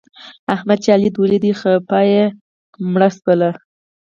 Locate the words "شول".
3.17-3.41